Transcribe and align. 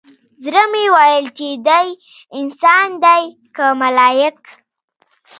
زړه 0.45 0.63
مې 0.71 0.85
ويل 0.95 1.25
چې 1.37 1.47
دى 1.67 1.85
انسان 2.39 2.87
دى 3.03 3.21
که 3.55 3.65
ملايک. 3.81 4.39